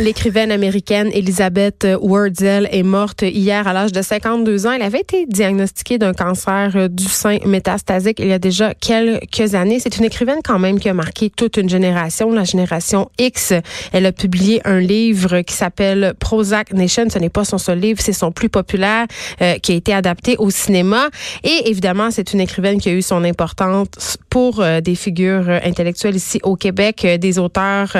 [0.00, 4.72] L'écrivaine américaine Elizabeth Wardell est morte hier à l'âge de 52 ans.
[4.72, 9.78] Elle avait été diagnostiquée d'un cancer du sein métastasique il y a déjà quelques années.
[9.78, 13.52] C'est une écrivaine quand même qui a marqué toute une génération, la génération X.
[13.92, 17.08] Elle a publié un livre qui s'appelle Prozac Nation.
[17.08, 19.06] Ce n'est pas son seul livre, c'est son plus populaire
[19.42, 21.08] euh, qui a été adapté au cinéma.
[21.44, 26.16] Et évidemment, c'est une écrivaine qui a eu son importance pour euh, des figures intellectuelles
[26.16, 27.96] ici au Québec, euh, des auteurs,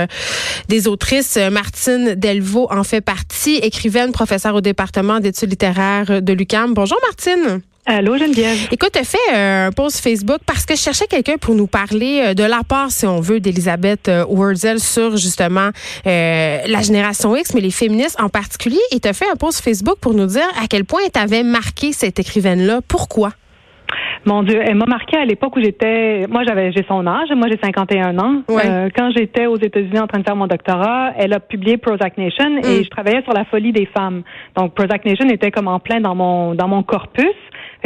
[0.68, 1.38] des autrices.
[1.86, 6.72] Martine Delvaux en fait partie, écrivaine, professeure au département d'études littéraires de l'UQAM.
[6.72, 7.60] Bonjour Martine.
[7.84, 8.68] Allô Geneviève.
[8.70, 11.66] Écoute, tu as fait euh, un post Facebook parce que je cherchais quelqu'un pour nous
[11.66, 15.70] parler euh, de l'apport, si on veut, d'Elisabeth euh, Wurzel sur justement
[16.06, 18.80] la génération X, mais les féministes en particulier.
[18.90, 21.42] Et tu as fait un post Facebook pour nous dire à quel point tu avais
[21.42, 22.80] marqué cette écrivaine-là.
[22.88, 23.34] Pourquoi?
[24.26, 26.26] Mon Dieu, elle m'a marqué à l'époque où j'étais.
[26.30, 27.28] Moi, j'avais, j'ai son âge.
[27.36, 28.42] Moi, j'ai 51 ans.
[28.50, 32.16] Euh, quand j'étais aux États-Unis en train de faire mon doctorat, elle a publié Prozac
[32.16, 32.84] Nation et mm.
[32.84, 34.22] je travaillais sur la folie des femmes.
[34.56, 37.26] Donc, Prozac Nation était comme en plein dans mon dans mon corpus.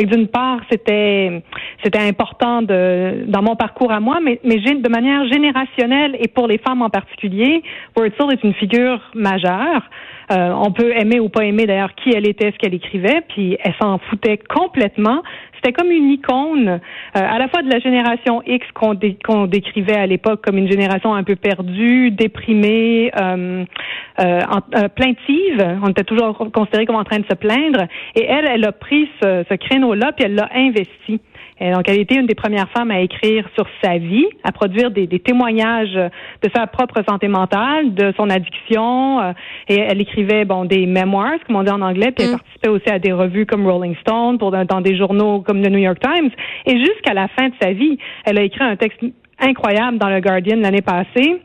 [0.00, 1.42] Et d'une part, c'était
[1.83, 6.47] c'était important de dans mon parcours à moi, mais mais de manière générationnelle et pour
[6.47, 7.62] les femmes en particulier,
[7.97, 9.83] Wurzel est une figure majeure.
[10.30, 13.56] Euh, on peut aimer ou pas aimer d'ailleurs qui elle était, ce qu'elle écrivait, puis
[13.62, 15.22] elle s'en foutait complètement.
[15.58, 16.78] C'était comme une icône, euh,
[17.12, 18.94] à la fois de la génération X qu'on
[19.46, 23.64] décrivait à l'époque comme une génération un peu perdue, déprimée, euh,
[24.20, 25.78] euh, plaintive.
[25.82, 27.86] On était toujours considéré comme en train de se plaindre.
[28.14, 31.20] Et elle, elle a pris ce, ce créneau-là puis elle l'a investi.
[31.61, 34.53] Et donc, elle a été une des premières femmes à écrire sur sa vie, à
[34.53, 39.20] produire des, des témoignages de sa propre santé mentale, de son addiction.
[39.20, 39.33] Euh,
[39.69, 42.39] et elle écrivait bon des memoirs, comme on dit en anglais, puis elle mm.
[42.39, 45.79] participait aussi à des revues comme Rolling Stone, pour dans des journaux comme le New
[45.79, 46.31] York Times.
[46.67, 49.01] Et jusqu'à la fin de sa vie, elle a écrit un texte
[49.41, 51.41] incroyable dans le Guardian l'année passée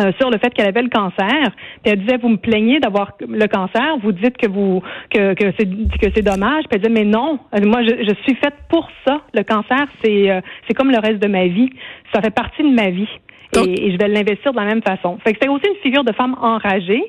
[0.00, 1.50] euh, sur le fait qu'elle avait le cancer.
[1.82, 5.52] Puis elle disait vous me plaignez d'avoir le cancer, vous dites que vous que que
[5.58, 6.64] c'est que c'est dommage.
[6.64, 9.20] Puis elle disait mais non, moi je, je suis faite pour ça.
[9.34, 11.70] Le cancer c'est euh, c'est comme le reste de ma vie.
[12.14, 13.08] Ça fait partie de ma vie.
[13.54, 15.18] Et, et, je vais l'investir de la même façon.
[15.22, 17.02] Fait que c'était aussi une figure de femme enragée.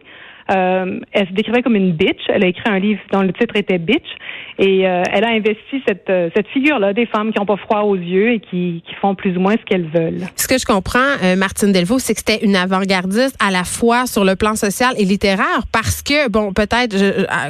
[0.51, 2.21] Euh, elle se décrivait comme une bitch.
[2.27, 4.05] Elle a écrit un livre dont le titre était Bitch.
[4.59, 7.81] Et euh, elle a investi cette, euh, cette figure-là des femmes qui n'ont pas froid
[7.81, 10.21] aux yeux et qui, qui font plus ou moins ce qu'elles veulent.
[10.35, 10.99] Ce que je comprends,
[11.37, 15.05] Martine Delvaux, c'est que c'était une avant-gardiste à la fois sur le plan social et
[15.05, 16.95] littéraire parce que, bon, peut-être,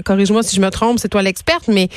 [0.04, 1.88] corrige-moi si je me trompe, c'est toi l'experte, mais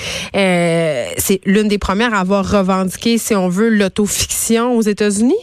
[1.17, 5.34] c'est l'une des premières à avoir revendiqué, si on veut, l'autofiction aux États-Unis?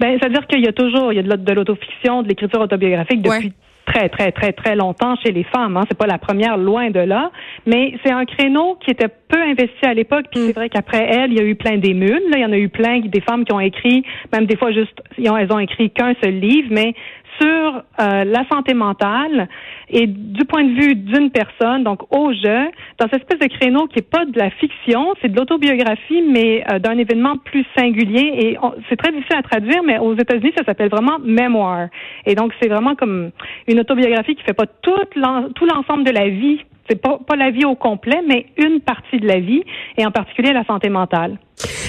[0.00, 3.52] Ben, c'est-à-dire qu'il y a toujours, il y a de l'autofiction, de l'écriture autobiographique depuis
[3.86, 5.76] très, très, très, très longtemps chez les femmes.
[5.76, 5.84] Hein.
[5.88, 7.30] C'est pas la première, loin de là.
[7.64, 10.26] Mais c'est un créneau qui était peu investi à l'époque.
[10.30, 10.54] Puis c'est mm.
[10.54, 12.22] vrai qu'après elle, il y a eu plein d'émules.
[12.32, 15.00] il y en a eu plein des femmes qui ont écrit, même des fois juste,
[15.16, 16.94] elles ont écrit qu'un seul livre, mais
[17.40, 19.48] sur euh, la santé mentale
[19.88, 23.86] et du point de vue d'une personne, donc au jeu, dans cette espèce de créneau
[23.86, 28.32] qui est pas de la fiction, c'est de l'autobiographie, mais euh, d'un événement plus singulier.
[28.36, 28.58] Et
[28.88, 31.88] c'est très difficile à traduire, mais aux États-Unis, ça s'appelle vraiment mémoire.
[32.26, 33.30] Et donc, c'est vraiment comme
[33.68, 37.64] une autobiographie qui fait pas tout l'ensemble de la vie c'est pas, pas la vie
[37.64, 39.62] au complet, mais une partie de la vie,
[39.96, 41.38] et en particulier la santé mentale.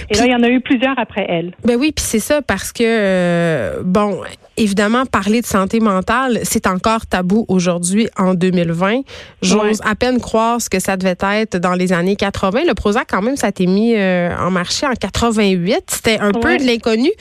[0.09, 1.53] Et là, il y en a eu plusieurs après elle.
[1.66, 4.22] Ben oui, puis c'est ça parce que euh, bon,
[4.56, 9.02] évidemment, parler de santé mentale, c'est encore tabou aujourd'hui en 2020.
[9.41, 12.62] J'ose à peine croire ce que ça devait être dans les années 80.
[12.66, 15.84] Le Prozac, quand même, ça a été mis euh, en marché en 88.
[15.88, 17.12] C'était un peu de l'inconnu.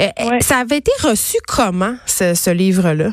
[0.00, 0.06] Euh,
[0.40, 3.10] ça avait été reçu comment ce livre-là?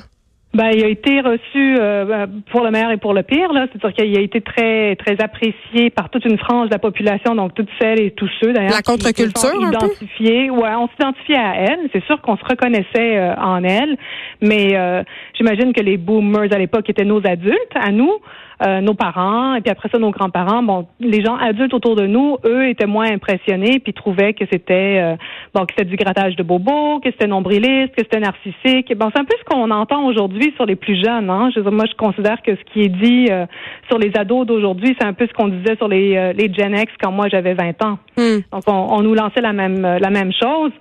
[0.54, 3.52] Ben, il a été reçu euh, ben, pour le meilleur et pour le pire.
[3.54, 7.34] Là, c'est-à-dire qu'il a été très très apprécié par toute une frange de la population,
[7.34, 8.72] donc toutes celles et tous ceux d'ailleurs.
[8.72, 9.88] La contre-culture, un peu?
[10.20, 11.90] Ouais, on s'identifiait à elle.
[11.92, 13.98] C'est sûr qu'on se reconnaissait euh, en elle,
[14.42, 15.02] mais euh,
[15.36, 18.14] j'imagine que les boomers à l'époque étaient nos adultes, à nous.
[18.62, 20.62] Euh, nos parents et puis après ça nos grands-parents.
[20.62, 25.00] Bon, les gens adultes autour de nous, eux, étaient moins impressionnés puis trouvaient que c'était
[25.02, 25.16] euh,
[25.54, 28.96] bon que c'était du grattage de bobo, que c'était nombriliste, que c'était narcissique.
[28.96, 31.30] Bon, c'est un peu ce qu'on entend aujourd'hui sur les plus jeunes.
[31.30, 31.50] Hein?
[31.56, 33.46] Je, moi, je considère que ce qui est dit euh,
[33.90, 36.92] sur les ados d'aujourd'hui, c'est un peu ce qu'on disait sur les les Gen X
[37.02, 37.98] quand moi j'avais 20 ans.
[38.18, 38.40] Hmm.
[38.52, 40.72] Donc on, on, nous lançait la même la même chose.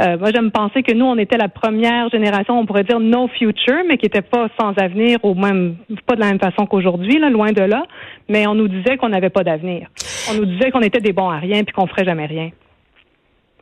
[0.00, 3.28] Euh, moi, j'aime penser que nous, on était la première génération, on pourrait dire no
[3.28, 5.76] future, mais qui n'était pas sans avenir, ou même
[6.06, 7.84] pas de la même façon qu'aujourd'hui, là, loin de là.
[8.28, 9.88] Mais on nous disait qu'on n'avait pas d'avenir.
[10.30, 12.50] On nous disait qu'on était des bons à rien puis qu'on ferait jamais rien.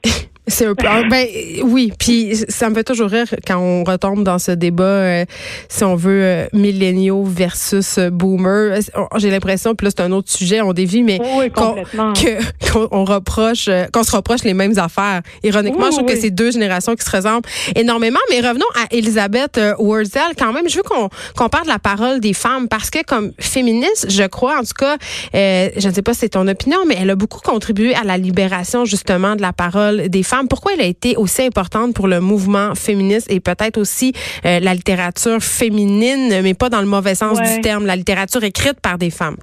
[0.49, 0.87] C'est un peu.
[0.89, 1.25] Ah, ben
[1.63, 5.25] oui, puis ça me fait toujours rire quand on retombe dans ce débat, euh,
[5.69, 8.81] si on veut euh, milléniaux versus euh, boomers.
[9.17, 11.21] J'ai l'impression, puis là c'est un autre sujet, on dévie, mais
[11.55, 15.23] qu'on reproche, qu'on se reproche les mêmes affaires.
[15.45, 18.21] Ironiquement, je trouve que c'est deux générations qui se ressemblent énormément.
[18.29, 20.33] Mais revenons à Elisabeth Wurzel.
[20.37, 23.33] Quand même, je veux qu'on qu'on parle de la parole des femmes parce que comme
[23.39, 24.97] féministe, je crois, en tout cas,
[25.33, 28.19] je ne sais pas si c'est ton opinion, mais elle a beaucoup contribué à la
[28.19, 32.21] libération justement de la parole des femmes pourquoi elle a été aussi importante pour le
[32.21, 34.13] mouvement féministe et peut-être aussi
[34.45, 38.81] euh, la littérature féminine, mais pas dans le mauvais sens du terme, la littérature écrite
[38.81, 39.37] par des femmes?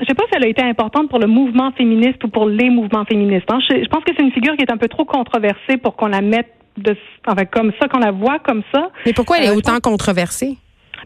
[0.00, 2.68] Je sais pas si elle a été importante pour le mouvement féministe ou pour les
[2.68, 3.46] mouvements féministes.
[3.48, 3.58] Hein.
[3.68, 6.20] Je, pense que c'est une figure qui est un peu trop controversée pour qu'on la
[6.20, 6.96] mette de,
[7.26, 8.90] enfin, comme ça, qu'on la voit comme ça.
[9.06, 10.56] Mais pourquoi elle est euh, autant controversée?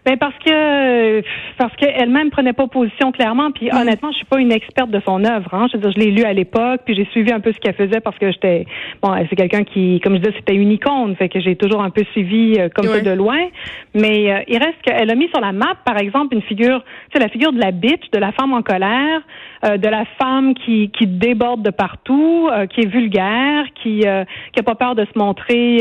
[0.05, 1.23] Ben parce que
[1.56, 3.50] parce qu'elle-même prenait pas position clairement.
[3.50, 5.53] Puis honnêtement, je suis pas une experte de son œuvre.
[5.53, 5.67] Hein.
[5.71, 7.75] Je veux dire, je l'ai lu à l'époque, puis j'ai suivi un peu ce qu'elle
[7.75, 8.67] faisait parce que j'étais
[9.03, 11.91] bon, c'est quelqu'un qui, comme je disais, c'était une icône, fait que j'ai toujours un
[11.91, 13.49] peu suivi euh, comme ça de loin.
[13.95, 17.19] Mais euh, il reste qu'elle a mis sur la map, par exemple, une figure, c'est
[17.19, 19.21] la figure de la bitch, de la femme en colère,
[19.62, 24.75] de la femme qui qui déborde de partout, qui est vulgaire, qui qui a pas
[24.75, 25.78] peur de se montrer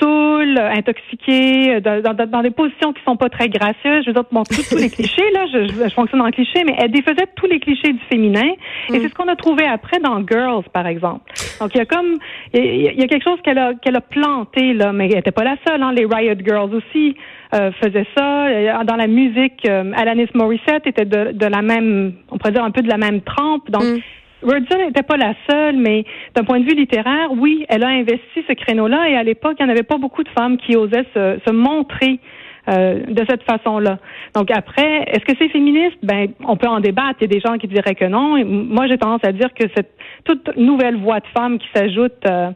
[0.00, 4.04] saoule, intoxiquée, dans, dans, dans des positions qui sont pas très gracieuses.
[4.04, 6.90] Je veux dire, bon, tous, les clichés, là, je, je, fonctionne en cliché, mais elle
[6.90, 8.52] défaisait tous les clichés du féminin.
[8.88, 9.02] Et mm.
[9.02, 11.32] c'est ce qu'on a trouvé après dans Girls, par exemple.
[11.60, 12.16] Donc, il y a comme,
[12.54, 15.44] il y a quelque chose qu'elle a, qu'elle a planté, là, mais elle n'était pas
[15.44, 15.92] la seule, hein.
[15.92, 17.16] Les Riot Girls aussi
[17.54, 18.84] euh, faisaient ça.
[18.84, 22.70] Dans la musique, euh, Alanis Morissette était de, de, la même, on pourrait dire un
[22.70, 23.70] peu de la même trempe.
[23.70, 24.86] Donc, mm.
[24.86, 26.04] n'était pas la seule, mais
[26.34, 29.64] d'un point de vue littéraire, oui, elle a investi ce créneau-là et à l'époque, il
[29.64, 32.20] n'y en avait pas beaucoup de femmes qui osaient se, se montrer
[32.68, 33.98] euh, de cette façon-là.
[34.34, 35.96] Donc après, est-ce que c'est féministe?
[36.02, 37.16] Ben, on peut en débattre.
[37.20, 38.44] Il y a des gens qui diraient que non.
[38.44, 39.90] moi, j'ai tendance à dire que cette
[40.24, 42.50] toute nouvelle voix de femme qui s'ajoute euh,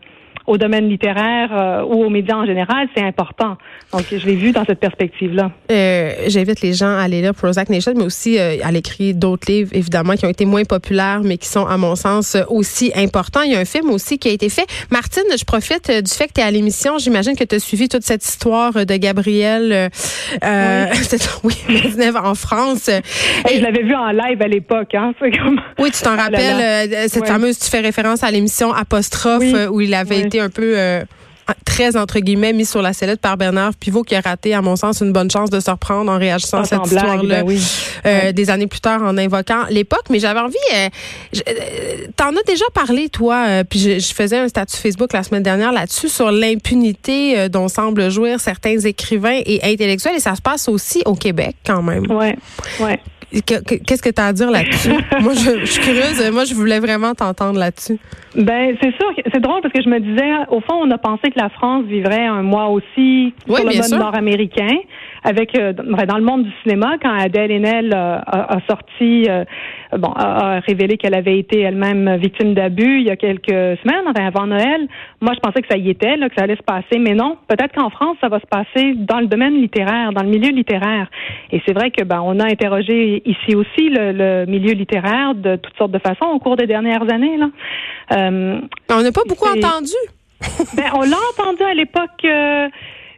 [0.47, 3.57] au domaine littéraire euh, ou aux médias en général, c'est important.
[3.93, 5.51] Donc, je l'ai vu dans cette perspective-là.
[5.71, 9.51] Euh, J'invite les gens à aller lire Prozac Nation, mais aussi euh, à l'écrire d'autres
[9.51, 13.43] livres, évidemment, qui ont été moins populaires, mais qui sont, à mon sens, aussi importants.
[13.43, 14.67] Il y a un film aussi qui a été fait.
[14.91, 16.99] Martine, je profite euh, du fait que tu es à l'émission.
[16.99, 19.91] J'imagine que tu as suivi toute cette histoire de Gabriel
[20.43, 20.87] euh,
[21.45, 21.55] oui.
[21.69, 22.89] oui en France.
[23.51, 24.95] Et je l'avais vu en live à l'époque.
[24.95, 25.61] Hein, comme...
[25.79, 29.95] Oui, tu t'en ah rappelles, cette fameuse, tu fais référence à l'émission Apostrophe, où il
[29.95, 31.05] avait été un peu euh,
[31.65, 34.77] très entre guillemets mis sur la sellette par Bernard Pivot qui a raté à mon
[34.77, 37.59] sens une bonne chance de se reprendre en réagissant à cette histoire-là ben
[38.07, 40.05] euh, des années plus tard en invoquant l'époque.
[40.09, 40.89] Mais j'avais envie euh,
[42.17, 46.09] t'en as déjà parlé toi puis je, faisais un statut Facebook la semaine dernière là-dessus
[46.09, 50.15] sur l'impunité dont semblent jouir certains écrivains et intellectuels.
[50.17, 52.11] Et ça se passe aussi au Québec quand même.
[52.11, 52.37] Ouais
[52.81, 53.01] ouais
[53.33, 54.91] Qu'est-ce que tu as à dire là-dessus?
[55.21, 56.31] moi, je, suis curieuse.
[56.33, 57.99] Moi, je voulais vraiment t'entendre là-dessus.
[58.35, 59.11] Ben, c'est sûr.
[59.33, 61.85] C'est drôle parce que je me disais, au fond, on a pensé que la France
[61.87, 64.77] vivrait un mois aussi sur le mode nord-américain
[65.25, 69.45] avec euh, dans le monde du cinéma quand Adèle Haenel euh, a, sorti euh,
[69.97, 74.47] bon a, révélé qu'elle avait été elle-même victime d'abus il y a quelques semaines avant
[74.47, 74.89] Noël
[75.21, 77.37] moi je pensais que ça y était là, que ça allait se passer mais non
[77.49, 81.09] peut-être qu'en France ça va se passer dans le domaine littéraire dans le milieu littéraire.
[81.53, 85.77] Et c'est vrai que ben on a interrogé ici aussi le, milieu littéraire de toutes
[85.77, 87.49] sortes de façons au cours des dernières années là.
[88.11, 89.95] On n'a pas beaucoup entendu.
[90.77, 92.27] Ben, on l'a entendu à l'époque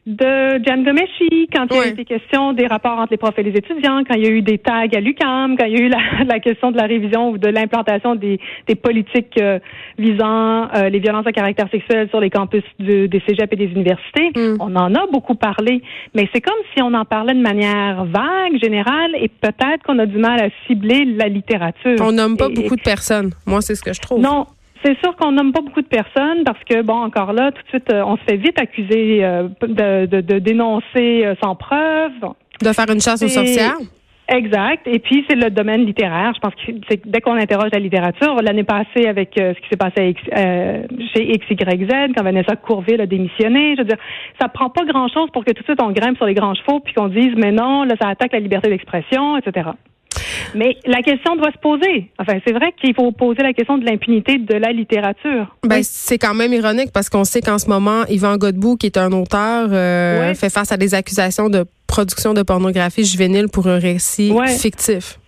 [0.07, 3.43] de Jan Gomeshi, quand il y a été question des rapports entre les profs et
[3.43, 5.87] les étudiants, quand il y a eu des tags à l'UCAM, quand il y a
[5.87, 5.89] eu
[6.27, 8.39] la, question de la révision ou de l'implantation des,
[8.83, 9.59] politiques euh,
[9.99, 14.31] visant euh, les violences à caractère sexuel sur les campus des cégeps et des universités.
[14.37, 14.57] Mm.
[14.61, 15.83] On en a beaucoup parlé,
[16.15, 20.07] mais c'est comme si on en parlait de manière vague, générale, et peut-être qu'on a
[20.07, 21.97] du mal à cibler la littérature.
[22.01, 23.31] On nomme pas beaucoup de personnes.
[23.47, 24.21] Moi, c'est ce que je trouve.
[24.21, 24.47] Non,
[24.85, 27.69] c'est sûr qu'on nomme pas beaucoup de personnes parce que, bon, encore là, tout de
[27.69, 32.13] suite, euh, on se fait vite accuser euh, de, de, dénoncer euh, sans preuve.
[32.61, 33.79] De faire une chasse aux sorcières?
[34.29, 34.87] Exact.
[34.87, 36.33] Et puis, c'est le domaine littéraire.
[36.35, 39.77] Je pense que c'est dès qu'on interroge la littérature, l'année passée avec ce qui s'est
[39.77, 40.15] passé
[41.15, 43.99] chez XYZ, quand Vanessa Courville a démissionné, je veux dire,
[44.41, 46.81] ça prend pas grand-chose pour que tout de suite on grimpe sur les grands chevaux
[46.81, 49.69] puis qu'on dise, mais non, là, ça attaque la liberté d'expression, etc.
[50.55, 52.11] Mais la question doit se poser.
[52.19, 55.55] Enfin, c'est vrai qu'il faut poser la question de l'impunité de la littérature.
[55.67, 58.99] Ben, c'est quand même ironique parce qu'on sait qu'en ce moment, Yvan Godbout, qui est
[58.99, 63.79] un auteur, euh, fait face à des accusations de production de pornographie juvénile pour un
[63.79, 65.19] récit fictif.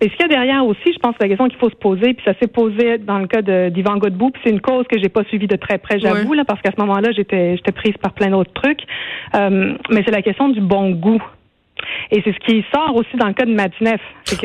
[0.00, 1.76] Et ce qu'il y a derrière aussi, je pense que la question qu'il faut se
[1.76, 4.98] poser, puis ça s'est posé dans le cas d'Yvan Godbout, puis c'est une cause que
[4.98, 7.94] j'ai pas suivie de très près, j'avoue, là, parce qu'à ce moment-là, j'étais j'étais prise
[8.00, 8.80] par plein d'autres trucs.
[9.34, 11.22] Euh, mais c'est la question du bon goût.
[12.14, 14.00] Et c'est ce qui sort aussi dans le cas de Madineff.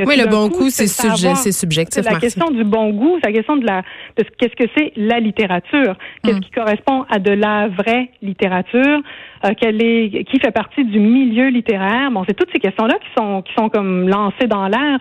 [0.06, 2.02] oui, le bon goût, c'est subjectif.
[2.02, 3.82] C'est la question du bon goût, c'est la question de la
[4.18, 6.42] de qu'est-ce que c'est la littérature, qu'est-ce mm.
[6.42, 9.02] qui correspond à de la vraie littérature,
[9.44, 12.10] euh, qu'elle est, qui fait partie du milieu littéraire?
[12.10, 15.00] Bon, c'est toutes ces questions-là qui sont qui sont comme lancées dans l'air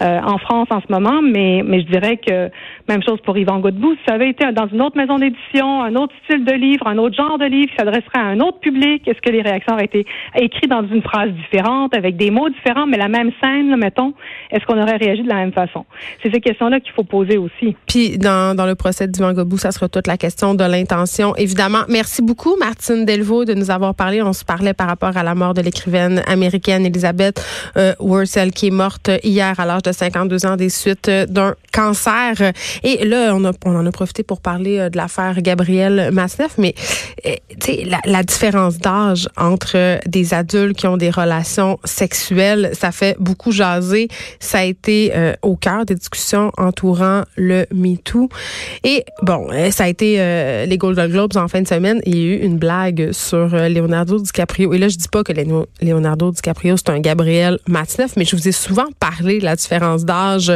[0.00, 2.50] euh, en France en ce moment, mais mais je dirais que
[2.88, 3.94] même chose pour Yvan Godbout.
[3.96, 6.98] Si ça avait été dans une autre maison d'édition, un autre style de livre, un
[6.98, 9.86] autre genre de livre, qui s'adresserait à un autre public, est-ce que les réactions auraient
[9.86, 14.12] été écrites dans une phrase différente, avec des mots différents, mais la même scène, mettons,
[14.50, 15.84] est-ce qu'on aurait réagi de la même façon?
[16.22, 17.76] C'est ces questions-là qu'il faut poser aussi.
[17.86, 21.34] Puis dans dans le procès d'Yvan Godbout, ça sera toute la question de l'intention.
[21.36, 24.22] Évidemment, merci beaucoup Martine Delvaux de nous avoir parlé.
[24.22, 27.44] On se parlait par rapport à la mort de l'écrivaine américaine Elizabeth
[27.76, 27.94] euh,
[28.54, 32.52] qui est morte hier à l'âge de 52 ans des suites d'un cancer.
[32.82, 36.56] Et là, on, a, on en a profité pour parler euh, de l'affaire Gabrielle Masneff,
[36.58, 36.74] mais
[37.26, 37.32] euh,
[37.84, 43.52] la, la différence d'âge entre des adultes qui ont des relations sexuelles, ça fait beaucoup
[43.52, 44.08] jaser.
[44.40, 48.28] Ça a été euh, au cœur des discussions entourant le MeToo.
[48.84, 50.16] Et bon, ça a été
[50.66, 52.00] les Golden Globes en fin de semaine.
[52.04, 54.72] Il y a eu une blague sur Leonardo DiCaprio.
[54.74, 55.32] Et là, je dis pas que
[55.82, 60.04] Leonardo DiCaprio, c'est un Gabriel Matzneff, mais je vous ai souvent parlé de la différence
[60.04, 60.52] d'âge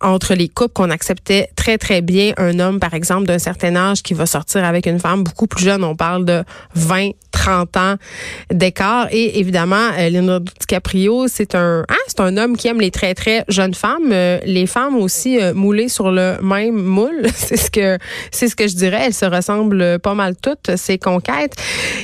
[0.00, 2.32] entre les couples qu'on acceptait très, très bien.
[2.36, 5.64] Un homme, par exemple, d'un certain âge qui va sortir avec une femme beaucoup plus
[5.64, 5.84] jeune.
[5.84, 7.94] On parle de 20, 30 ans
[8.50, 9.08] d'écart.
[9.10, 10.71] Et évidemment, euh, Leonardo DiCaprio,
[11.28, 14.12] c'est un, hein, c'est un homme qui aime les très, très jeunes femmes.
[14.12, 17.26] Euh, les femmes aussi euh, moulées sur le même moule.
[17.34, 17.98] c'est ce que,
[18.68, 19.04] je dirais.
[19.06, 21.54] Elles se ressemblent pas mal toutes, ces conquêtes.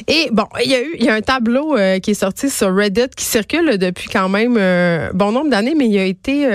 [0.07, 2.75] Et bon, il y a eu, il y a un tableau qui est sorti sur
[2.75, 4.55] Reddit qui circule depuis quand même
[5.15, 6.47] bon nombre d'années, mais il a été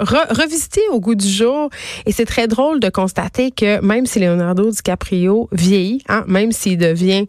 [0.00, 1.70] revisité au goût du jour.
[2.06, 6.78] Et c'est très drôle de constater que même si Leonardo DiCaprio vieillit, hein, même s'il
[6.78, 7.26] devient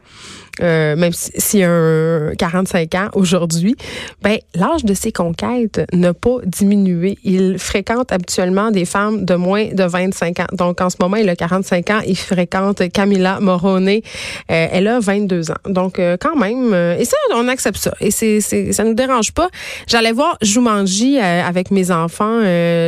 [0.60, 3.75] euh, même s'il a 45 ans aujourd'hui,
[4.22, 7.17] ben l'âge de ses conquêtes n'a pas diminué.
[7.24, 10.48] Il fréquente habituellement des femmes de moins de 25 ans.
[10.51, 12.00] Donc en ce moment, il a 45 ans.
[12.05, 13.88] Il fréquente Camilla Morone.
[13.89, 14.00] Euh,
[14.48, 15.55] elle a 22 ans.
[15.65, 17.93] Donc euh, quand même, et ça, on accepte ça.
[18.01, 19.50] Et c'est, c'est ça nous dérange pas.
[19.88, 22.41] J'allais voir Jumanji avec mes enfants,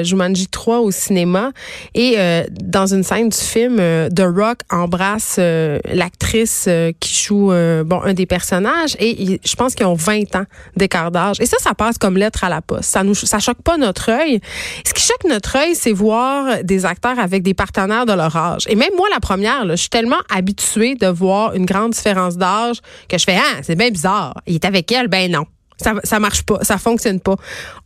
[0.03, 1.51] Jumanji 3 au cinéma,
[1.95, 2.17] et
[2.51, 6.67] dans une scène du film, The Rock embrasse l'actrice
[6.99, 10.45] qui joue euh, un des personnages et je pense qu'ils ont 20 ans
[10.75, 11.39] d'écart d'âge.
[11.39, 12.89] Et ça, ça passe comme lettre à la poste.
[12.89, 14.39] Ça nous, ça choque pas notre œil.
[14.85, 18.63] Ce qui choque notre œil, c'est voir des acteurs avec des partenaires de leur âge.
[18.67, 22.77] Et même moi, la première, je suis tellement habituée de voir une grande différence d'âge
[23.07, 24.33] que je fais ah c'est bien bizarre.
[24.47, 25.45] Il est avec elle, ben non.
[25.77, 27.35] Ça, ça marche pas, ça fonctionne pas.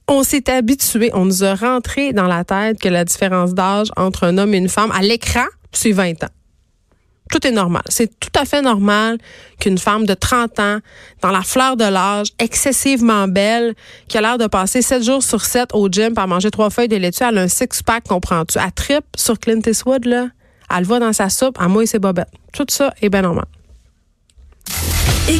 [0.08, 4.26] On s'est habitué, on nous a rentré dans la tête que la différence d'âge entre
[4.26, 6.30] un homme et une femme à l'écran, c'est 20 ans
[7.30, 7.84] tout est normal.
[7.90, 9.18] C'est tout à fait normal
[9.60, 10.80] qu'une femme de 30 ans,
[11.22, 13.76] dans la fleur de l'âge, excessivement belle,
[14.08, 16.88] qui a l'air de passer 7 jours sur 7 au gym pour manger trois feuilles
[16.88, 18.58] de laitue, elle a un six-pack, comprends-tu?
[18.60, 20.28] Elle tripe sur Clint Eastwood, là.
[20.70, 22.32] Elle le voit dans sa soupe, à moi et ses bobettes.
[22.54, 23.46] Tout ça est bien normal.